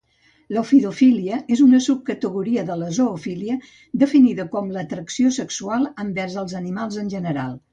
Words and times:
L'ofidiofília 0.55 1.35
és 1.55 1.61
una 1.65 1.81
subcategoria 1.87 2.63
de 2.71 2.77
la 2.85 2.89
zoofília, 2.97 3.59
definida 4.05 4.47
com 4.57 4.73
l'atracció 4.79 5.35
sexual 5.37 5.89
envers 6.07 6.41
els 6.45 6.57
animals 6.63 6.99
en 7.05 7.15
general. 7.17 7.57